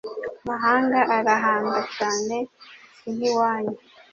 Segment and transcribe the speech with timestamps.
[0.41, 2.35] amahanga arahanda cyane
[2.99, 3.75] sinkiwanyu.